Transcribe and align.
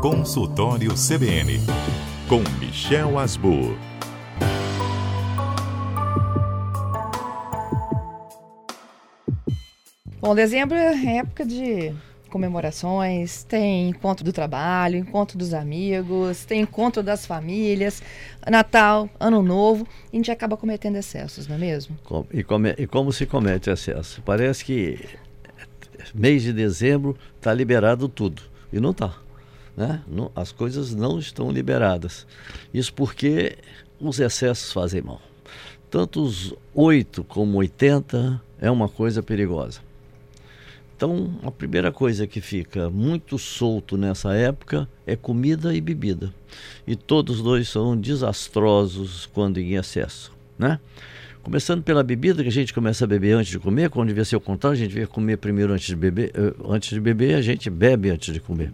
Consultório 0.00 0.92
CBN, 0.94 1.58
com 2.28 2.38
Michel 2.60 3.18
Asbur. 3.18 3.76
Bom, 10.20 10.36
dezembro 10.36 10.76
é 10.76 11.16
época 11.16 11.44
de 11.44 11.92
comemorações, 12.30 13.42
tem 13.42 13.88
encontro 13.88 14.24
do 14.24 14.32
trabalho, 14.32 14.96
encontro 14.96 15.36
dos 15.36 15.52
amigos, 15.52 16.44
tem 16.44 16.60
encontro 16.60 17.02
das 17.02 17.26
famílias, 17.26 18.00
Natal, 18.48 19.10
Ano 19.18 19.42
Novo, 19.42 19.84
e 20.12 20.16
a 20.16 20.18
gente 20.18 20.30
acaba 20.30 20.56
cometendo 20.56 20.94
excessos, 20.94 21.48
não 21.48 21.56
é 21.56 21.58
mesmo? 21.58 21.98
E, 22.32 22.44
come, 22.44 22.72
e 22.78 22.86
como 22.86 23.12
se 23.12 23.26
comete 23.26 23.68
excesso? 23.68 24.22
Parece 24.22 24.64
que 24.64 25.08
mês 26.14 26.44
de 26.44 26.52
dezembro 26.52 27.18
está 27.36 27.52
liberado 27.52 28.08
tudo, 28.08 28.42
e 28.72 28.78
não 28.78 28.92
está 28.92 29.27
né? 29.78 30.02
As 30.34 30.50
coisas 30.50 30.92
não 30.92 31.20
estão 31.20 31.52
liberadas. 31.52 32.26
Isso 32.74 32.92
porque 32.92 33.56
os 34.00 34.18
excessos 34.18 34.72
fazem 34.72 35.00
mal. 35.00 35.22
Tanto 35.88 36.20
os 36.20 36.52
8 36.74 37.22
como 37.22 37.58
80 37.58 38.42
é 38.60 38.68
uma 38.68 38.88
coisa 38.88 39.22
perigosa. 39.22 39.80
Então, 40.96 41.38
a 41.44 41.50
primeira 41.52 41.92
coisa 41.92 42.26
que 42.26 42.40
fica 42.40 42.90
muito 42.90 43.38
solto 43.38 43.96
nessa 43.96 44.34
época 44.34 44.88
é 45.06 45.14
comida 45.14 45.72
e 45.72 45.80
bebida. 45.80 46.34
E 46.84 46.96
todos 46.96 47.40
dois 47.40 47.68
são 47.68 47.96
desastrosos 47.96 49.26
quando 49.32 49.58
em 49.58 49.76
excesso, 49.76 50.32
né? 50.58 50.80
Começando 51.40 51.84
pela 51.84 52.02
bebida, 52.02 52.42
que 52.42 52.48
a 52.48 52.52
gente 52.52 52.74
começa 52.74 53.04
a 53.04 53.06
beber 53.06 53.34
antes 53.34 53.52
de 53.52 53.60
comer, 53.60 53.90
quando 53.90 54.08
devia 54.08 54.24
ser 54.24 54.34
o 54.34 54.40
contrário, 54.40 54.76
a 54.76 54.78
gente 54.78 54.90
devia 54.90 55.06
comer 55.06 55.36
primeiro 55.36 55.72
antes 55.72 55.86
de 55.86 55.96
beber, 55.96 56.32
eh, 56.34 56.52
antes 56.68 56.90
de 56.90 57.00
beber, 57.00 57.36
a 57.36 57.40
gente 57.40 57.70
bebe 57.70 58.10
antes 58.10 58.34
de 58.34 58.40
comer. 58.40 58.72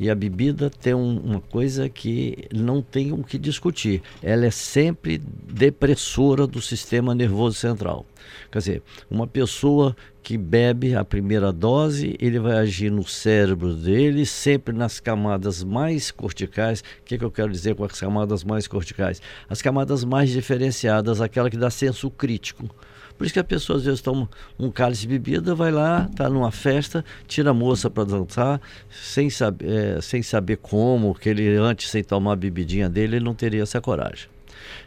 E 0.00 0.08
a 0.08 0.14
bebida 0.14 0.70
tem 0.70 0.94
um, 0.94 1.18
uma 1.18 1.40
coisa 1.42 1.86
que 1.86 2.48
não 2.54 2.80
tem 2.80 3.12
o 3.12 3.22
que 3.22 3.36
discutir. 3.36 4.00
Ela 4.22 4.46
é 4.46 4.50
sempre 4.50 5.18
depressora 5.18 6.46
do 6.46 6.62
sistema 6.62 7.14
nervoso 7.14 7.58
central. 7.58 8.06
Quer 8.50 8.58
dizer, 8.58 8.82
uma 9.10 9.26
pessoa 9.26 9.94
que 10.22 10.38
bebe 10.38 10.94
a 10.94 11.04
primeira 11.04 11.52
dose, 11.52 12.16
ele 12.18 12.38
vai 12.38 12.56
agir 12.56 12.90
no 12.90 13.06
cérebro 13.06 13.74
dele, 13.74 14.24
sempre 14.24 14.74
nas 14.74 14.98
camadas 14.98 15.62
mais 15.62 16.10
corticais. 16.10 16.80
O 16.80 17.04
que, 17.04 17.18
que 17.18 17.24
eu 17.24 17.30
quero 17.30 17.52
dizer 17.52 17.74
com 17.74 17.84
as 17.84 18.00
camadas 18.00 18.42
mais 18.42 18.66
corticais? 18.66 19.20
As 19.50 19.60
camadas 19.60 20.02
mais 20.02 20.30
diferenciadas, 20.30 21.20
aquela 21.20 21.50
que 21.50 21.58
dá 21.58 21.68
senso 21.68 22.10
crítico. 22.10 22.74
Por 23.20 23.26
isso 23.26 23.34
que 23.34 23.38
a 23.38 23.44
pessoa 23.44 23.76
às 23.76 23.84
vezes 23.84 24.00
toma 24.00 24.30
um 24.58 24.70
cálice 24.70 25.02
de 25.02 25.08
bebida, 25.08 25.54
vai 25.54 25.70
lá, 25.70 26.08
está 26.10 26.26
numa 26.30 26.50
festa, 26.50 27.04
tira 27.28 27.50
a 27.50 27.52
moça 27.52 27.90
para 27.90 28.04
dançar, 28.04 28.58
sem, 28.90 29.28
saber, 29.28 29.68
é, 29.68 30.00
sem 30.00 30.22
saber 30.22 30.56
como, 30.56 31.14
que 31.14 31.28
ele 31.28 31.54
antes, 31.56 31.90
sem 31.90 32.02
tomar 32.02 32.32
a 32.32 32.36
bebidinha 32.36 32.88
dele, 32.88 33.16
ele 33.16 33.24
não 33.26 33.34
teria 33.34 33.62
essa 33.62 33.78
coragem. 33.78 34.30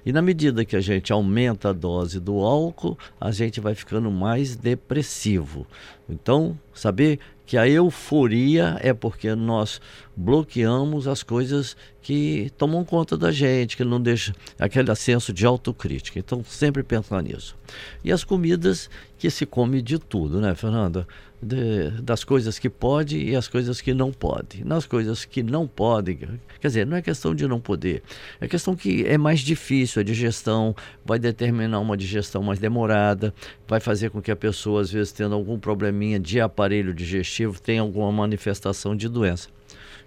E 0.04 0.12
na 0.12 0.20
medida 0.20 0.66
que 0.66 0.76
a 0.76 0.82
gente 0.82 1.14
aumenta 1.14 1.70
a 1.70 1.74
dose 1.74 2.20
do 2.20 2.40
álcool, 2.40 2.98
a 3.22 3.30
gente 3.30 3.60
vai 3.60 3.76
ficando 3.76 4.10
mais 4.10 4.56
depressivo. 4.56 5.68
Então, 6.10 6.58
saber 6.74 7.20
que 7.46 7.58
a 7.58 7.68
euforia 7.68 8.78
é 8.82 8.94
porque 8.94 9.36
nós 9.36 9.82
bloqueamos 10.16 11.08
as 11.08 11.24
coisas 11.24 11.76
que 12.02 12.52
tomam 12.58 12.84
conta 12.84 13.18
da 13.18 13.32
gente, 13.32 13.78
que 13.78 13.84
não 13.84 14.02
deixa 14.02 14.34
aquele 14.60 14.94
senso 14.96 15.34
de 15.34 15.46
autocrítica. 15.46 16.20
Então, 16.20 16.44
sempre 16.44 16.84
pensar 16.84 17.22
nisso. 17.24 17.56
E 18.04 18.12
as 18.12 18.24
comidas 18.24 18.90
que 19.18 19.30
se 19.30 19.46
come 19.46 19.82
de 19.82 19.98
tudo, 19.98 20.42
né, 20.42 20.54
Fernanda? 20.54 21.08
De, 21.42 21.90
das 22.02 22.24
coisas 22.24 22.58
que 22.58 22.70
pode 22.70 23.18
e 23.18 23.36
as 23.36 23.48
coisas 23.50 23.82
que 23.82 23.94
não 23.94 24.12
pode. 24.12 24.66
Nas 24.66 24.86
coisas 24.86 25.26
que 25.26 25.44
não 25.44 25.68
podem, 25.68 26.18
quer 26.18 26.68
dizer, 26.68 26.86
não 26.86 26.96
é 26.96 27.02
questão 27.02 27.36
de 27.36 27.46
não 27.48 27.60
poder, 27.60 28.02
é 28.40 28.48
questão 28.48 28.78
que 28.78 29.06
é 29.06 29.18
mais 29.18 29.42
difícil, 29.42 30.00
a 30.00 30.04
digestão 30.04 30.74
vai 31.06 31.20
determinar 31.20 31.80
uma 31.80 31.98
digestão 31.98 32.42
mais 32.42 32.60
demorada, 32.60 33.34
vai 33.68 33.82
fazer 33.82 34.10
com 34.10 34.22
que 34.22 34.32
a 34.32 34.36
pessoa, 34.38 34.82
às 34.82 34.92
vezes, 34.92 35.12
tendo 35.12 35.36
algum 35.36 35.60
probleminha 35.60 36.03
de 36.20 36.40
aparelho 36.40 36.94
digestivo, 36.94 37.60
tenha 37.60 37.82
alguma 37.82 38.12
manifestação 38.12 38.96
de 38.96 39.08
doença. 39.08 39.50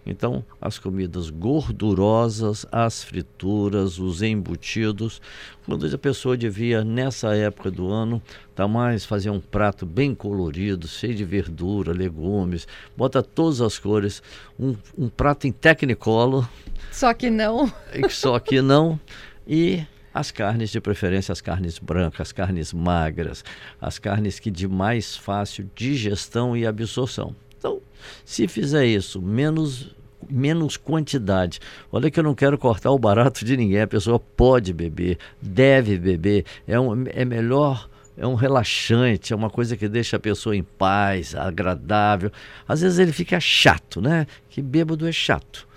Então, 0.06 0.44
as 0.60 0.78
comidas 0.78 1.30
gordurosas, 1.30 2.64
as 2.70 3.02
frituras, 3.02 3.98
os 3.98 4.22
embutidos, 4.22 5.20
quando 5.64 5.92
a 5.92 5.98
pessoa 5.98 6.36
devia, 6.36 6.84
nessa 6.84 7.34
época 7.34 7.72
do 7.72 7.90
ano, 7.90 8.22
tá 8.54 8.68
mais 8.68 9.04
fazer 9.04 9.30
um 9.30 9.40
prato 9.40 9.84
bem 9.84 10.14
colorido, 10.14 10.86
cheio 10.86 11.14
de 11.14 11.24
verdura, 11.24 11.92
legumes, 11.92 12.68
bota 12.96 13.20
todas 13.20 13.60
as 13.60 13.80
cores, 13.80 14.22
um, 14.58 14.76
um 14.96 15.08
prato 15.08 15.48
em 15.48 15.52
tecnicolo. 15.52 16.48
Só 16.92 17.12
que 17.12 17.28
não. 17.28 17.70
Só 18.08 18.38
que 18.38 18.62
não. 18.62 19.00
E 19.44 19.84
as 20.16 20.30
carnes, 20.30 20.70
de 20.70 20.80
preferência 20.80 21.30
as 21.30 21.42
carnes 21.42 21.78
brancas, 21.78 22.22
as 22.22 22.32
carnes 22.32 22.72
magras, 22.72 23.44
as 23.78 23.98
carnes 23.98 24.40
que 24.40 24.50
de 24.50 24.66
mais 24.66 25.14
fácil 25.14 25.70
digestão 25.74 26.56
e 26.56 26.66
absorção. 26.66 27.36
Então, 27.58 27.82
se 28.24 28.48
fizer 28.48 28.86
isso, 28.86 29.20
menos 29.20 29.94
menos 30.28 30.76
quantidade. 30.76 31.60
Olha 31.92 32.10
que 32.10 32.18
eu 32.18 32.24
não 32.24 32.34
quero 32.34 32.58
cortar 32.58 32.90
o 32.90 32.98
barato 32.98 33.44
de 33.44 33.56
ninguém. 33.56 33.82
A 33.82 33.86
pessoa 33.86 34.18
pode 34.18 34.72
beber, 34.72 35.18
deve 35.40 35.98
beber. 35.98 36.44
É, 36.66 36.80
um, 36.80 37.04
é 37.08 37.24
melhor 37.24 37.88
é 38.16 38.26
um 38.26 38.34
relaxante, 38.34 39.32
é 39.32 39.36
uma 39.36 39.50
coisa 39.50 39.76
que 39.76 39.86
deixa 39.86 40.16
a 40.16 40.20
pessoa 40.20 40.56
em 40.56 40.62
paz, 40.62 41.34
agradável. 41.34 42.32
Às 42.66 42.80
vezes 42.80 42.98
ele 42.98 43.12
fica 43.12 43.38
chato, 43.38 44.00
né? 44.00 44.26
Que 44.48 44.62
bêbado 44.62 45.06
é 45.06 45.12
chato. 45.12 45.68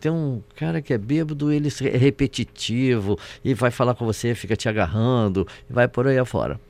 Tem 0.00 0.10
um 0.10 0.42
cara 0.54 0.80
que 0.82 0.92
é 0.92 0.98
bêbado, 0.98 1.52
ele 1.52 1.68
é 1.68 1.96
repetitivo 1.96 3.18
e 3.44 3.54
vai 3.54 3.70
falar 3.70 3.94
com 3.94 4.04
você, 4.04 4.34
fica 4.34 4.56
te 4.56 4.68
agarrando, 4.68 5.46
e 5.68 5.72
vai 5.72 5.88
por 5.88 6.06
aí 6.06 6.18
afora. 6.18 6.60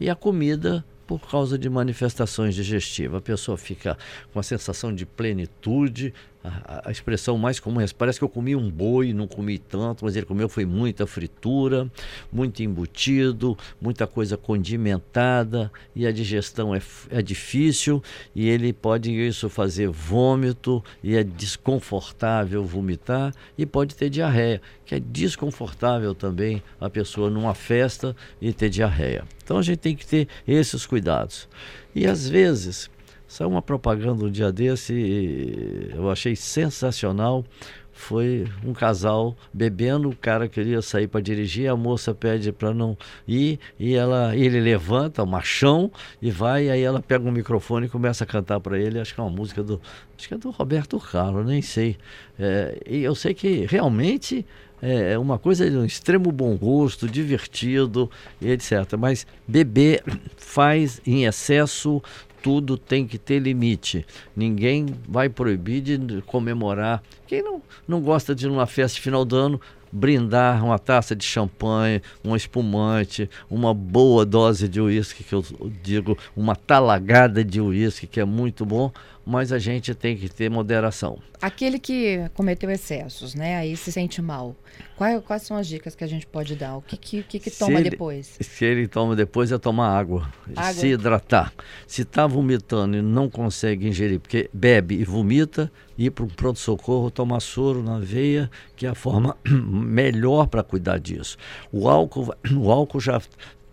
E 0.00 0.08
a 0.10 0.14
comida 0.14 0.84
por 1.06 1.20
causa 1.20 1.58
de 1.58 1.68
manifestações 1.68 2.54
digestivas. 2.54 3.18
A 3.18 3.20
pessoa 3.20 3.58
fica 3.58 3.98
com 4.32 4.38
a 4.38 4.42
sensação 4.42 4.94
de 4.94 5.04
plenitude, 5.04 6.14
a, 6.44 6.88
a, 6.88 6.90
expressão 6.90 7.38
mais 7.38 7.60
comum 7.60 7.80
é 7.80 7.86
parece 7.96 8.18
que 8.18 8.24
eu 8.24 8.28
comi 8.28 8.56
um 8.56 8.70
boi, 8.70 9.12
não 9.12 9.26
comi 9.26 9.58
tanto, 9.58 10.04
mas 10.04 10.16
ele 10.16 10.26
comeu 10.26 10.48
foi 10.48 10.64
muita 10.64 11.06
fritura, 11.06 11.90
muito 12.32 12.62
embutido, 12.62 13.56
muita 13.80 14.06
coisa 14.06 14.36
condimentada 14.36 15.70
e 15.94 16.06
a 16.06 16.12
digestão 16.12 16.74
é, 16.74 16.82
é 17.10 17.22
difícil 17.22 18.02
e 18.34 18.48
ele 18.48 18.72
pode 18.72 19.12
isso 19.12 19.48
fazer 19.48 19.88
vômito 19.88 20.82
e 21.02 21.16
é 21.16 21.22
desconfortável 21.22 22.64
vomitar 22.64 23.32
e 23.56 23.64
pode 23.64 23.94
ter 23.94 24.10
diarreia, 24.10 24.60
que 24.84 24.94
é 24.94 25.00
desconfortável 25.00 26.14
também 26.14 26.62
a 26.80 26.90
pessoa 26.90 27.30
numa 27.30 27.54
festa 27.54 28.16
e 28.40 28.52
ter 28.52 28.68
diarreia. 28.68 29.24
Então 29.44 29.58
a 29.58 29.62
gente 29.62 29.78
tem 29.78 29.94
que 29.94 30.06
ter 30.06 30.28
esses 30.46 30.86
cuidados. 30.86 31.48
E 31.94 32.06
às 32.06 32.28
vezes 32.28 32.90
Saiu 33.32 33.48
uma 33.48 33.62
propaganda 33.62 34.26
um 34.26 34.30
dia 34.30 34.52
desse, 34.52 35.88
eu 35.94 36.10
achei 36.10 36.36
sensacional. 36.36 37.42
Foi 37.90 38.46
um 38.62 38.74
casal 38.74 39.34
bebendo, 39.54 40.10
o 40.10 40.14
cara 40.14 40.46
queria 40.46 40.82
sair 40.82 41.08
para 41.08 41.22
dirigir, 41.22 41.70
a 41.70 41.74
moça 41.74 42.14
pede 42.14 42.52
para 42.52 42.74
não 42.74 42.94
ir 43.26 43.58
e 43.80 43.94
ela, 43.94 44.36
ele 44.36 44.60
levanta, 44.60 45.22
o 45.22 45.26
machão, 45.26 45.90
e 46.20 46.30
vai, 46.30 46.66
e 46.66 46.70
aí 46.70 46.82
ela 46.82 47.00
pega 47.00 47.26
um 47.26 47.32
microfone 47.32 47.86
e 47.86 47.88
começa 47.88 48.24
a 48.24 48.26
cantar 48.26 48.60
para 48.60 48.78
ele, 48.78 49.00
acho 49.00 49.14
que 49.14 49.20
é 49.20 49.24
uma 49.24 49.34
música 49.34 49.62
do, 49.62 49.80
acho 50.14 50.28
que 50.28 50.34
é 50.34 50.36
do 50.36 50.50
Roberto 50.50 51.00
Carlos, 51.00 51.46
nem 51.46 51.62
sei. 51.62 51.96
É, 52.38 52.82
e 52.86 53.02
eu 53.02 53.14
sei 53.14 53.32
que 53.32 53.64
realmente 53.64 54.44
é 54.82 55.16
uma 55.16 55.38
coisa 55.38 55.70
de 55.70 55.76
um 55.76 55.84
extremo 55.84 56.32
bom 56.32 56.56
gosto, 56.56 57.08
divertido, 57.08 58.10
etc. 58.42 58.72
Mas 58.98 59.24
beber 59.46 60.02
faz 60.36 61.00
em 61.06 61.24
excesso 61.24 62.02
tudo 62.42 62.76
tem 62.76 63.06
que 63.06 63.16
ter 63.16 63.38
limite. 63.38 64.04
Ninguém 64.36 64.86
vai 65.08 65.28
proibir 65.28 65.80
de 65.80 66.22
comemorar. 66.22 67.02
Quem 67.26 67.42
não, 67.42 67.62
não 67.86 68.00
gosta 68.00 68.34
de 68.34 68.46
numa 68.46 68.66
festa 68.66 68.96
de 68.96 69.00
final 69.00 69.24
do 69.24 69.36
ano 69.36 69.60
brindar 69.92 70.64
uma 70.64 70.78
taça 70.78 71.14
de 71.14 71.24
champanhe, 71.24 72.00
um 72.24 72.34
espumante, 72.34 73.28
uma 73.50 73.74
boa 73.74 74.24
dose 74.24 74.66
de 74.66 74.80
uísque, 74.80 75.22
que 75.22 75.34
eu 75.34 75.44
digo, 75.82 76.16
uma 76.34 76.56
talagada 76.56 77.44
de 77.44 77.60
uísque, 77.60 78.06
que 78.06 78.18
é 78.18 78.24
muito 78.24 78.64
bom, 78.64 78.90
mas 79.24 79.52
a 79.52 79.58
gente 79.58 79.94
tem 79.94 80.16
que 80.16 80.28
ter 80.28 80.50
moderação. 80.50 81.18
Aquele 81.40 81.78
que 81.78 82.30
cometeu 82.34 82.70
excessos, 82.70 83.34
né, 83.34 83.56
aí 83.56 83.76
se 83.76 83.90
sente 83.90 84.22
mal, 84.22 84.54
quais, 84.96 85.22
quais 85.24 85.42
são 85.42 85.56
as 85.56 85.66
dicas 85.66 85.94
que 85.94 86.04
a 86.04 86.06
gente 86.06 86.26
pode 86.26 86.54
dar? 86.54 86.76
O 86.76 86.82
que, 86.82 86.96
que, 86.96 87.22
que, 87.22 87.38
que 87.38 87.50
toma 87.50 87.80
ele, 87.80 87.90
depois? 87.90 88.38
Se 88.40 88.64
ele 88.64 88.86
toma 88.86 89.16
depois 89.16 89.50
é 89.50 89.58
tomar 89.58 89.96
água, 89.96 90.32
água. 90.54 90.72
se 90.72 90.88
hidratar. 90.88 91.52
Se 91.86 92.02
está 92.02 92.26
vomitando 92.26 92.96
e 92.96 93.02
não 93.02 93.28
consegue 93.28 93.88
ingerir, 93.88 94.20
porque 94.20 94.48
bebe 94.52 94.96
e 94.96 95.04
vomita, 95.04 95.70
ir 95.98 96.10
para 96.10 96.24
um 96.24 96.28
pronto-socorro, 96.28 97.10
tomar 97.10 97.40
soro 97.40 97.82
na 97.82 97.98
veia, 97.98 98.50
que 98.76 98.86
é 98.86 98.88
a 98.88 98.94
forma 98.94 99.36
melhor 99.46 100.46
para 100.46 100.62
cuidar 100.62 100.98
disso. 100.98 101.36
O 101.72 101.88
álcool, 101.88 102.34
o 102.56 102.70
álcool 102.70 103.00
já 103.00 103.20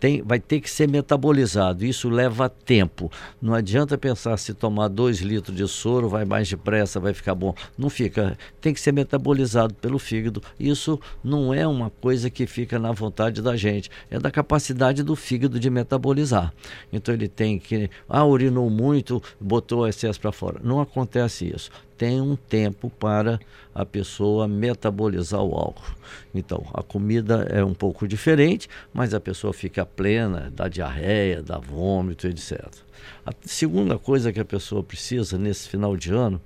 tem, 0.00 0.22
vai 0.22 0.40
ter 0.40 0.60
que 0.60 0.70
ser 0.70 0.88
metabolizado. 0.88 1.84
Isso 1.84 2.08
leva 2.08 2.48
tempo. 2.48 3.12
Não 3.40 3.52
adianta 3.52 3.98
pensar 3.98 4.38
se 4.38 4.54
tomar 4.54 4.88
dois 4.88 5.18
litros 5.18 5.54
de 5.54 5.68
soro 5.68 6.08
vai 6.08 6.24
mais 6.24 6.48
depressa, 6.48 6.98
vai 6.98 7.12
ficar 7.12 7.34
bom. 7.34 7.54
Não 7.76 7.90
fica. 7.90 8.36
Tem 8.62 8.72
que 8.72 8.80
ser 8.80 8.92
metabolizado 8.92 9.74
pelo 9.74 9.98
fígado. 9.98 10.42
Isso 10.58 10.98
não 11.22 11.52
é 11.52 11.66
uma 11.66 11.90
coisa 11.90 12.30
que 12.30 12.46
fica 12.46 12.78
na 12.78 12.92
vontade 12.92 13.42
da 13.42 13.54
gente. 13.56 13.90
É 14.10 14.18
da 14.18 14.30
capacidade 14.30 15.02
do 15.02 15.14
fígado 15.14 15.60
de 15.60 15.68
metabolizar. 15.68 16.52
Então 16.90 17.12
ele 17.14 17.28
tem 17.28 17.58
que. 17.58 17.90
Ah, 18.08 18.24
urinou 18.24 18.70
muito, 18.70 19.22
botou 19.38 19.86
excesso 19.86 20.18
para 20.18 20.32
fora. 20.32 20.60
Não 20.64 20.80
acontece 20.80 21.44
isso 21.44 21.70
tem 22.00 22.18
um 22.18 22.34
tempo 22.34 22.88
para 22.88 23.38
a 23.74 23.84
pessoa 23.84 24.48
metabolizar 24.48 25.42
o 25.42 25.54
álcool. 25.54 25.94
Então, 26.34 26.66
a 26.72 26.82
comida 26.82 27.46
é 27.50 27.62
um 27.62 27.74
pouco 27.74 28.08
diferente, 28.08 28.70
mas 28.90 29.12
a 29.12 29.20
pessoa 29.20 29.52
fica 29.52 29.84
plena, 29.84 30.50
dá 30.56 30.66
diarreia, 30.66 31.42
dá 31.42 31.58
vômito, 31.58 32.26
etc. 32.26 32.66
A 33.26 33.32
segunda 33.42 33.98
coisa 33.98 34.32
que 34.32 34.40
a 34.40 34.44
pessoa 34.46 34.82
precisa 34.82 35.36
nesse 35.36 35.68
final 35.68 35.94
de 35.94 36.10
ano 36.10 36.40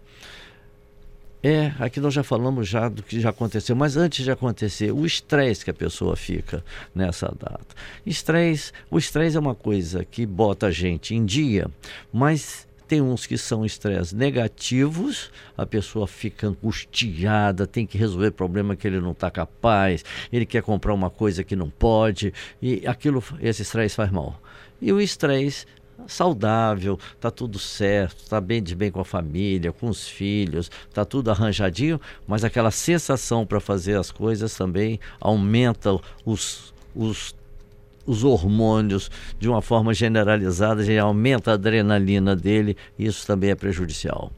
é, 1.41 1.73
aqui 1.79 2.01
nós 2.01 2.15
já 2.15 2.25
falamos 2.25 2.67
já 2.67 2.89
do 2.89 3.03
que 3.03 3.21
já 3.21 3.31
aconteceu, 3.31 3.77
mas 3.77 3.97
antes 3.97 4.25
de 4.25 4.31
acontecer, 4.31 4.91
o 4.91 5.07
estresse 5.07 5.63
que 5.63 5.71
a 5.71 5.75
pessoa 5.75 6.17
fica 6.17 6.65
nessa 6.93 7.27
data. 7.39 7.77
Estresse, 8.05 8.73
o 8.91 8.99
estresse 8.99 9.37
é 9.37 9.41
uma 9.41 9.55
coisa 9.55 10.05
que 10.05 10.25
bota 10.27 10.69
a 10.69 10.71
gente 10.73 11.15
em 11.15 11.25
dia, 11.25 11.71
mas 12.13 12.67
tem 12.87 13.01
uns 13.01 13.27
que 13.27 13.39
são 13.39 13.65
estresse 13.65 14.15
negativos, 14.15 15.31
a 15.57 15.65
pessoa 15.65 16.07
fica 16.07 16.47
angustiada, 16.47 17.67
tem 17.67 17.87
que 17.87 17.99
resolver 17.99 18.31
problema 18.33 18.77
que 18.77 18.87
ele 18.87 19.01
não 19.01 19.13
está 19.13 19.31
capaz, 19.31 20.05
ele 20.33 20.47
quer 20.47 20.63
comprar 20.63 20.93
uma 20.93 21.11
coisa 21.11 21.43
que 21.43 21.57
não 21.57 21.71
pode, 21.71 22.33
e 22.61 22.87
aquilo, 22.87 23.23
esse 23.41 23.63
estresse 23.63 23.97
faz 23.97 24.11
mal. 24.11 24.41
E 24.81 24.93
o 24.93 25.01
estresse 25.01 25.67
saudável, 26.07 26.99
tá 27.21 27.31
tudo 27.31 27.59
certo, 27.59 28.29
tá 28.29 28.41
bem 28.41 28.63
de 28.63 28.75
bem 28.75 28.91
com 28.91 29.01
a 29.01 29.05
família, 29.05 29.73
com 29.73 29.89
os 29.89 30.09
filhos, 30.09 30.71
tá 30.93 31.05
tudo 31.05 31.31
arranjadinho, 31.31 32.01
mas 32.27 32.45
aquela 32.45 32.71
sensação 32.71 33.47
para 33.47 33.61
fazer 33.61 33.97
as 33.97 34.11
coisas 34.11 34.55
também 34.55 34.99
aumenta 35.21 35.99
os, 36.25 36.75
os 36.95 37.35
os 38.07 38.25
hormônios 38.25 39.11
de 39.39 39.49
uma 39.49 39.63
forma 39.63 39.95
generalizada, 39.95 40.85
já 40.85 41.03
aumenta 41.03 41.51
a 41.51 41.55
adrenalina 41.55 42.37
dele, 42.37 42.77
e 42.99 43.07
isso 43.07 43.27
também 43.27 43.51
é 43.51 43.55
prejudicial. 43.55 44.33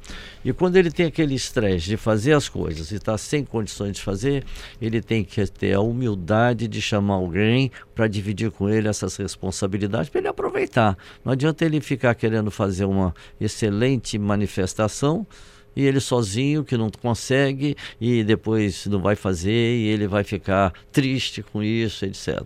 E 0.44 0.52
quando 0.52 0.76
ele 0.76 0.90
tem 0.90 1.06
aquele 1.06 1.34
estresse 1.34 1.88
de 1.88 1.96
fazer 1.96 2.32
as 2.32 2.48
coisas 2.48 2.90
e 2.92 2.96
está 2.96 3.18
sem 3.18 3.44
condições 3.44 3.96
de 3.96 4.02
fazer, 4.02 4.44
ele 4.80 5.00
tem 5.00 5.24
que 5.24 5.44
ter 5.48 5.72
a 5.72 5.80
humildade 5.80 6.68
de 6.68 6.80
chamar 6.80 7.14
alguém 7.14 7.70
para 7.94 8.06
dividir 8.06 8.50
com 8.50 8.68
ele 8.68 8.86
essas 8.86 9.16
responsabilidades, 9.16 10.08
para 10.08 10.20
ele 10.20 10.28
aproveitar. 10.28 10.96
Não 11.24 11.32
adianta 11.32 11.64
ele 11.64 11.80
ficar 11.80 12.14
querendo 12.14 12.50
fazer 12.50 12.84
uma 12.84 13.14
excelente 13.40 14.18
manifestação 14.18 15.26
e 15.74 15.84
ele 15.84 16.00
sozinho 16.00 16.64
que 16.64 16.76
não 16.76 16.90
consegue 16.90 17.76
e 18.00 18.24
depois 18.24 18.86
não 18.86 19.00
vai 19.00 19.14
fazer 19.14 19.76
e 19.76 19.88
ele 19.88 20.06
vai 20.06 20.24
ficar 20.24 20.72
triste 20.90 21.42
com 21.42 21.62
isso, 21.62 22.04
etc. 22.04 22.42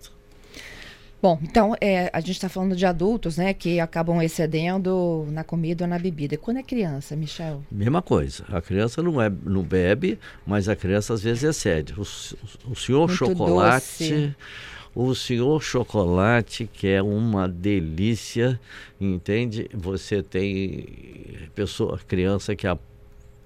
Bom, 1.22 1.38
então 1.42 1.74
é, 1.80 2.08
a 2.12 2.20
gente 2.20 2.32
está 2.32 2.48
falando 2.48 2.74
de 2.74 2.86
adultos, 2.86 3.36
né, 3.36 3.52
que 3.52 3.78
acabam 3.78 4.22
excedendo 4.22 5.26
na 5.30 5.44
comida 5.44 5.84
ou 5.84 5.88
na 5.88 5.98
bebida. 5.98 6.34
E 6.34 6.38
quando 6.38 6.58
é 6.58 6.62
criança, 6.62 7.14
Michel? 7.14 7.62
Mesma 7.70 8.00
coisa. 8.00 8.44
A 8.48 8.60
criança 8.60 9.02
não, 9.02 9.20
é, 9.20 9.30
não 9.44 9.62
bebe, 9.62 10.18
mas 10.46 10.68
a 10.68 10.74
criança 10.74 11.12
às 11.12 11.22
vezes 11.22 11.42
excede. 11.42 11.92
O, 11.92 12.02
o, 12.02 12.72
o 12.72 12.76
senhor 12.76 13.06
Muito 13.06 13.16
chocolate. 13.16 14.10
Doce. 14.10 14.36
O 14.92 15.14
senhor 15.14 15.62
chocolate, 15.62 16.68
que 16.72 16.88
é 16.88 17.00
uma 17.00 17.48
delícia, 17.48 18.58
entende? 19.00 19.70
Você 19.72 20.20
tem 20.20 21.48
pessoa, 21.54 21.96
criança 22.08 22.56
que 22.56 22.66
a 22.66 22.76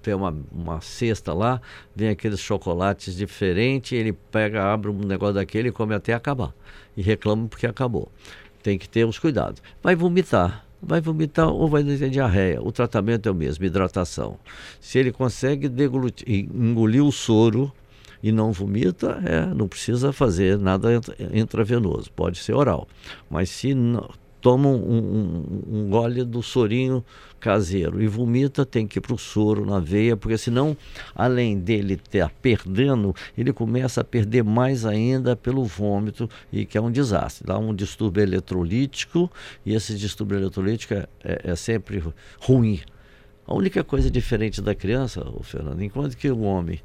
tem 0.05 0.13
uma, 0.13 0.37
uma 0.51 0.79
cesta 0.81 1.33
lá, 1.33 1.59
vem 1.95 2.09
aqueles 2.09 2.39
chocolates 2.39 3.15
diferentes, 3.15 3.91
ele 3.91 4.13
pega, 4.13 4.63
abre 4.71 4.91
um 4.91 4.99
negócio 4.99 5.33
daquele 5.33 5.69
e 5.69 5.71
come 5.71 5.95
até 5.95 6.13
acabar. 6.13 6.53
E 6.95 7.01
reclama 7.01 7.47
porque 7.47 7.65
acabou. 7.65 8.11
Tem 8.61 8.77
que 8.77 8.87
ter 8.87 9.03
os 9.03 9.17
cuidados. 9.17 9.63
Vai 9.81 9.95
vomitar. 9.95 10.63
Vai 10.79 11.01
vomitar 11.01 11.49
ou 11.49 11.67
vai 11.67 11.83
ter 11.83 12.09
diarreia. 12.11 12.61
O 12.61 12.71
tratamento 12.71 13.27
é 13.27 13.31
o 13.31 13.35
mesmo, 13.35 13.65
hidratação. 13.65 14.37
Se 14.79 14.99
ele 14.99 15.11
consegue 15.11 15.71
engolir 16.27 17.03
o 17.03 17.11
soro 17.11 17.73
e 18.21 18.31
não 18.31 18.51
vomita, 18.51 19.19
é, 19.25 19.47
não 19.47 19.67
precisa 19.67 20.13
fazer 20.13 20.59
nada 20.59 20.89
intravenoso, 21.33 22.11
pode 22.11 22.37
ser 22.37 22.53
oral. 22.53 22.87
Mas 23.27 23.49
se 23.49 23.73
não, 23.73 24.07
toma 24.45 24.69
um, 24.69 24.75
um, 24.75 25.63
um 25.67 25.89
gole 25.89 26.23
do 26.23 26.43
sorinho 26.43 27.03
caseiro 27.39 27.99
e 27.99 28.05
vomita, 28.05 28.63
tem 28.63 28.85
que 28.85 28.99
ir 28.99 29.01
para 29.01 29.15
o 29.15 29.17
soro 29.17 29.65
na 29.65 29.79
veia, 29.79 30.15
porque 30.15 30.37
senão, 30.37 30.77
além 31.15 31.57
dele 31.57 31.95
estar 31.95 32.29
perdendo, 32.43 33.11
ele 33.35 33.51
começa 33.51 34.01
a 34.01 34.03
perder 34.03 34.43
mais 34.43 34.85
ainda 34.85 35.35
pelo 35.35 35.63
vômito, 35.63 36.29
e 36.53 36.63
que 36.63 36.77
é 36.77 36.81
um 36.81 36.91
desastre. 36.91 37.43
Dá 37.47 37.57
um 37.57 37.73
distúrbio 37.73 38.21
eletrolítico, 38.21 39.31
e 39.65 39.73
esse 39.73 39.95
distúrbio 39.95 40.37
eletrolítico 40.37 40.93
é, 40.93 41.07
é, 41.23 41.41
é 41.45 41.55
sempre 41.55 42.03
ruim. 42.39 42.81
A 43.47 43.55
única 43.55 43.83
coisa 43.83 44.11
diferente 44.11 44.61
da 44.61 44.75
criança, 44.75 45.25
Fernando, 45.41 45.81
enquanto 45.81 46.15
que 46.15 46.29
o 46.29 46.41
homem, 46.41 46.79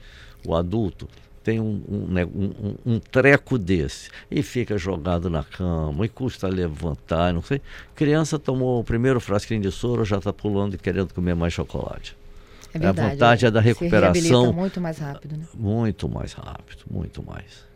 o 0.46 0.54
adulto, 0.54 1.06
tem 1.42 1.58
um, 1.58 1.82
né, 2.08 2.24
um, 2.24 2.44
um, 2.44 2.94
um, 2.94 2.98
treco 2.98 3.58
desse 3.58 4.10
e 4.30 4.42
fica 4.42 4.76
jogado 4.76 5.30
na 5.30 5.42
cama 5.42 6.04
e 6.04 6.08
custa 6.08 6.46
levantar, 6.48 7.32
não 7.32 7.42
sei. 7.42 7.60
Criança 7.94 8.38
tomou 8.38 8.80
o 8.80 8.84
primeiro 8.84 9.20
frasquinho 9.20 9.60
de 9.60 9.70
soro, 9.70 10.04
já 10.04 10.18
está 10.18 10.32
pulando 10.32 10.74
e 10.74 10.78
querendo 10.78 11.14
comer 11.14 11.34
mais 11.34 11.52
chocolate. 11.52 12.16
É 12.72 12.78
verdade, 12.78 13.00
a 13.00 13.10
vantagem 13.10 13.46
é, 13.46 13.48
é 13.48 13.50
da 13.50 13.60
recuperação. 13.60 14.52
muito 14.52 14.80
mais 14.80 14.98
rápido, 14.98 15.36
né? 15.36 15.44
Muito 15.54 16.08
mais 16.08 16.32
rápido, 16.32 16.84
muito 16.90 17.22
mais. 17.22 17.68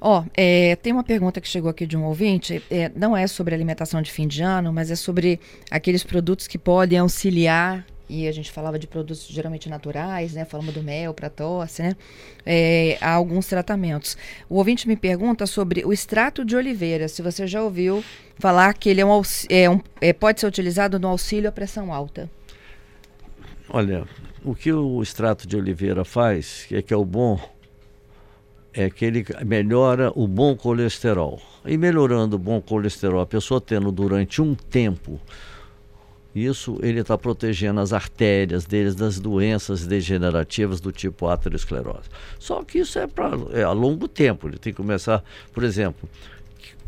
Ó, 0.00 0.20
oh, 0.20 0.24
é, 0.34 0.76
tem 0.76 0.92
uma 0.92 1.04
pergunta 1.04 1.40
que 1.40 1.48
chegou 1.48 1.70
aqui 1.70 1.86
de 1.86 1.96
um 1.96 2.04
ouvinte, 2.04 2.62
é, 2.70 2.90
não 2.94 3.16
é 3.16 3.26
sobre 3.26 3.54
alimentação 3.54 4.00
de 4.00 4.10
fim 4.10 4.26
de 4.26 4.42
ano, 4.42 4.72
mas 4.72 4.90
é 4.90 4.96
sobre 4.96 5.40
aqueles 5.70 6.02
produtos 6.02 6.46
que 6.46 6.56
podem 6.56 6.98
auxiliar 6.98 7.84
e 8.10 8.26
a 8.26 8.32
gente 8.32 8.50
falava 8.50 8.76
de 8.76 8.88
produtos 8.88 9.28
geralmente 9.28 9.68
naturais, 9.68 10.34
né? 10.34 10.44
Falamos 10.44 10.74
do 10.74 10.82
mel 10.82 11.14
para 11.14 11.30
tosse, 11.30 11.82
né? 11.82 11.96
É, 12.44 12.98
há 13.00 13.12
alguns 13.12 13.46
tratamentos. 13.46 14.16
O 14.48 14.56
ouvinte 14.56 14.88
me 14.88 14.96
pergunta 14.96 15.46
sobre 15.46 15.84
o 15.84 15.92
extrato 15.92 16.44
de 16.44 16.56
oliveira, 16.56 17.06
se 17.06 17.22
você 17.22 17.46
já 17.46 17.62
ouviu 17.62 18.02
falar 18.36 18.74
que 18.74 18.88
ele 18.88 19.00
é 19.00 19.06
um, 19.06 19.22
é 19.48 19.70
um 19.70 19.80
é, 20.00 20.12
pode 20.12 20.40
ser 20.40 20.46
utilizado 20.46 20.98
no 20.98 21.06
auxílio 21.06 21.48
à 21.48 21.52
pressão 21.52 21.92
alta. 21.92 22.28
Olha, 23.68 24.04
o 24.44 24.54
que 24.54 24.72
o 24.72 25.00
extrato 25.00 25.46
de 25.46 25.56
oliveira 25.56 26.04
faz, 26.04 26.64
que 26.66 26.76
é 26.76 26.82
que 26.82 26.92
é 26.92 26.96
o 26.96 27.04
bom, 27.04 27.38
é 28.72 28.90
que 28.90 29.04
ele 29.04 29.24
melhora 29.46 30.10
o 30.16 30.26
bom 30.26 30.56
colesterol. 30.56 31.40
E 31.64 31.76
melhorando 31.76 32.36
o 32.36 32.38
bom 32.38 32.60
colesterol, 32.60 33.20
a 33.20 33.26
pessoa 33.26 33.60
tendo 33.60 33.92
durante 33.92 34.42
um 34.42 34.54
tempo 34.54 35.20
isso 36.34 36.78
ele 36.82 37.00
está 37.00 37.18
protegendo 37.18 37.80
as 37.80 37.92
artérias 37.92 38.64
deles 38.64 38.94
das 38.94 39.18
doenças 39.18 39.86
degenerativas 39.86 40.80
do 40.80 40.92
tipo 40.92 41.26
aterosclerose. 41.26 42.08
Só 42.38 42.62
que 42.62 42.78
isso 42.78 42.98
é, 42.98 43.06
pra, 43.06 43.30
é 43.52 43.62
a 43.62 43.72
longo 43.72 44.06
tempo. 44.06 44.48
Ele 44.48 44.58
tem 44.58 44.72
que 44.72 44.76
começar, 44.76 45.24
por 45.52 45.64
exemplo, 45.64 46.08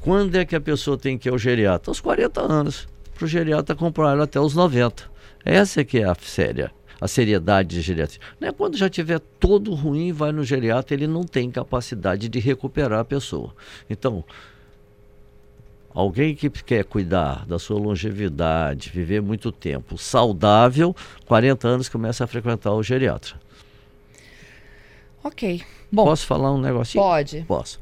quando 0.01 0.37
é 0.37 0.45
que 0.45 0.55
a 0.55 0.61
pessoa 0.61 0.97
tem 0.97 1.19
que 1.19 1.29
ir 1.29 1.33
ao 1.33 1.39
geriatra? 1.39 1.91
Aos 1.91 2.01
40 2.01 2.41
anos. 2.41 2.89
Para 3.15 3.25
o 3.25 3.29
geriatra 3.29 3.75
comprar 3.75 4.13
ela 4.13 4.25
até 4.25 4.41
os 4.41 4.55
90. 4.55 5.11
Essa 5.45 5.81
é 5.81 5.85
que 5.85 5.99
é 5.99 6.05
a 6.05 6.15
séria, 6.15 6.71
a 7.01 7.09
seriedade 7.09 7.71
de 7.71 7.81
geriatria. 7.81 8.21
Não 8.41 8.49
é 8.49 8.53
quando 8.53 8.77
já 8.77 8.89
tiver 8.89 9.19
todo 9.19 9.75
ruim, 9.75 10.13
vai 10.13 10.31
no 10.31 10.45
geriatra, 10.45 10.95
ele 10.95 11.07
não 11.07 11.25
tem 11.25 11.51
capacidade 11.51 12.29
de 12.29 12.39
recuperar 12.39 13.01
a 13.01 13.05
pessoa. 13.05 13.55
Então, 13.91 14.25
Alguém 15.95 16.35
que 16.35 16.49
quer 16.49 16.85
cuidar 16.85 17.45
da 17.47 17.59
sua 17.59 17.79
longevidade, 17.79 18.91
viver 18.91 19.21
muito 19.21 19.53
tempo, 19.53 19.99
saudável, 19.99 20.97
40 21.27 21.69
anos 21.69 21.89
começa 21.89 22.25
a 22.25 22.27
frequentar 22.27 22.73
o 22.73 22.83
geriatra. 22.83 23.35
Ok. 25.23 25.63
Bom, 25.91 26.05
Posso 26.05 26.27
falar 26.27 26.53
um 26.53 26.61
negocinho? 26.61 27.05
Pode. 27.05 27.45
Posso. 27.47 27.81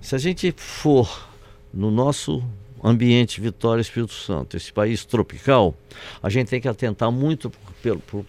Se 0.00 0.14
a 0.14 0.18
gente 0.18 0.52
for 0.56 1.28
no 1.72 1.90
nosso 1.90 2.42
ambiente 2.82 3.40
Vitória 3.40 3.80
Espírito 3.80 4.12
Santo, 4.12 4.56
esse 4.56 4.72
país 4.72 5.04
tropical, 5.04 5.74
a 6.22 6.28
gente 6.28 6.48
tem 6.48 6.60
que 6.60 6.68
atentar 6.68 7.10
muito 7.10 7.50
por, 7.50 7.98
por, 8.00 8.24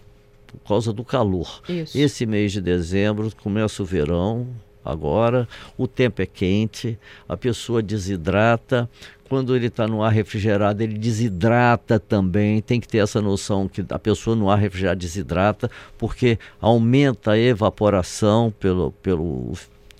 por 0.46 0.60
causa 0.66 0.92
do 0.92 1.04
calor. 1.04 1.60
Isso. 1.68 1.98
Esse 1.98 2.24
mês 2.26 2.52
de 2.52 2.60
dezembro 2.60 3.30
começa 3.42 3.82
o 3.82 3.86
verão, 3.86 4.48
agora, 4.86 5.48
o 5.76 5.86
tempo 5.86 6.22
é 6.22 6.26
quente, 6.26 6.98
a 7.28 7.36
pessoa 7.36 7.82
desidrata. 7.82 8.88
Quando 9.28 9.56
ele 9.56 9.66
está 9.66 9.88
no 9.88 10.04
ar 10.04 10.12
refrigerado, 10.12 10.82
ele 10.82 10.96
desidrata 10.96 11.98
também. 11.98 12.62
Tem 12.62 12.80
que 12.80 12.86
ter 12.86 12.98
essa 12.98 13.20
noção 13.20 13.66
que 13.66 13.84
a 13.90 13.98
pessoa 13.98 14.36
no 14.36 14.48
ar 14.48 14.58
refrigerado 14.58 15.00
desidrata, 15.00 15.68
porque 15.98 16.38
aumenta 16.60 17.32
a 17.32 17.38
evaporação 17.38 18.54
pelo, 18.60 18.92
pelo 18.92 19.52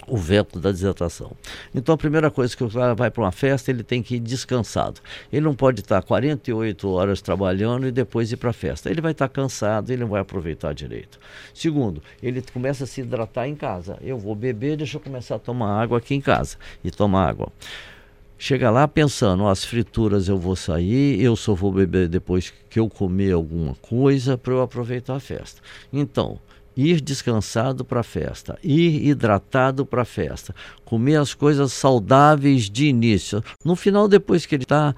o 0.07 0.17
veto 0.17 0.59
da 0.59 0.71
desidratação. 0.71 1.33
Então 1.75 1.95
a 1.95 1.99
primeira 1.99 2.31
coisa 2.31 2.57
que 2.57 2.65
o 2.65 2.71
cara 2.71 2.95
vai 2.95 3.11
para 3.11 3.23
uma 3.23 3.33
festa, 3.33 3.71
ele 3.71 3.83
tem 3.83 4.03
que 4.03 4.17
ir 4.17 4.21
descansado. 4.21 5.01
Ele 5.33 5.45
não 5.45 5.55
pode 5.55 5.81
estar 5.81 6.03
48 6.03 6.89
horas 6.89 7.21
trabalhando 7.21 7.87
e 7.87 7.93
depois 7.93 8.31
ir 8.31 8.37
para 8.37 8.51
a 8.51 8.53
festa. 8.53 8.91
Ele 8.91 9.01
vai 9.01 9.13
estar 9.13 9.29
cansado, 9.29 9.91
ele 9.91 10.03
não 10.03 10.09
vai 10.09 10.21
aproveitar 10.21 10.73
direito. 10.73 11.19
Segundo, 11.53 12.03
ele 12.23 12.43
começa 12.53 12.85
a 12.85 12.87
se 12.87 13.01
hidratar 13.01 13.49
em 13.49 13.55
casa. 13.55 13.99
Eu 14.03 14.19
vou 14.19 14.35
beber, 14.35 14.77
deixa 14.77 14.97
eu 14.97 15.01
começar 15.01 15.37
a 15.37 15.39
tomar 15.39 15.81
água 15.81 15.99
aqui 15.99 16.15
em 16.15 16.21
casa 16.21 16.57
e 16.85 16.91
tomar 16.91 17.29
água. 17.29 17.53
Chega 18.39 18.71
lá 18.71 18.87
pensando, 18.87 19.47
as 19.47 19.65
frituras 19.65 20.29
eu 20.29 20.37
vou 20.37 20.55
sair, 20.55 21.19
eu 21.23 21.35
só 21.37 21.55
vou 21.55 21.73
beber 21.73 22.07
depois 22.07 22.53
que 22.69 22.79
eu 22.79 22.87
comer 22.87 23.33
alguma 23.33 23.75
coisa 23.77 24.37
para 24.37 24.53
eu 24.53 24.61
aproveitar 24.61 25.17
a 25.17 25.21
festa. 25.21 25.63
Então, 25.91 26.39
ir 26.77 27.01
descansado 27.01 27.85
para 27.85 28.01
a 28.01 28.05
festa, 28.05 28.59
ir 28.63 29.07
hidratado 29.07 29.87
para 29.87 30.03
a 30.03 30.05
festa, 30.05 30.55
comer 30.85 31.17
as 31.17 31.33
coisas 31.33 31.73
saudáveis 31.73 32.69
de 32.69 32.87
início. 32.87 33.43
No 33.65 33.75
final, 33.75 34.07
depois 34.07 34.45
que 34.45 34.55
ele 34.55 34.65
está 34.65 34.95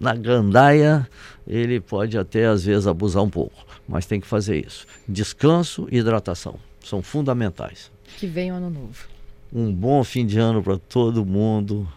na 0.00 0.14
gandaia, 0.14 1.08
ele 1.46 1.80
pode 1.80 2.18
até 2.18 2.46
às 2.46 2.64
vezes 2.64 2.86
abusar 2.86 3.22
um 3.22 3.30
pouco, 3.30 3.64
mas 3.88 4.06
tem 4.06 4.20
que 4.20 4.26
fazer 4.26 4.66
isso. 4.66 4.86
Descanso 5.08 5.86
e 5.90 5.98
hidratação 5.98 6.56
são 6.84 7.02
fundamentais. 7.02 7.90
Que 8.18 8.26
venha 8.26 8.54
o 8.54 8.56
ano 8.56 8.70
novo. 8.70 9.08
Um 9.52 9.72
bom 9.72 10.02
fim 10.02 10.26
de 10.26 10.38
ano 10.38 10.62
para 10.62 10.78
todo 10.78 11.24
mundo 11.24 11.88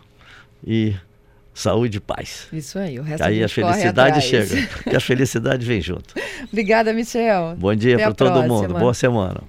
e 0.66 0.96
saúde 1.54 1.98
e 1.98 2.00
paz. 2.00 2.48
Isso 2.52 2.80
aí, 2.80 3.00
o 3.00 3.04
resto 3.04 3.24
que 3.24 3.30
aí 3.30 3.44
a, 3.44 3.50
felicidade 3.50 4.22
chega, 4.22 4.68
que 4.90 4.96
a 4.96 5.00
felicidade 5.00 5.66
vem 5.66 5.82
junto. 5.82 6.16
Obrigada, 6.52 6.94
Michel. 6.94 7.56
Bom 7.58 7.76
dia 7.76 7.98
para 7.98 8.14
todo 8.14 8.32
próxima. 8.32 8.48
mundo, 8.48 8.74
boa 8.74 8.94
semana. 8.94 9.42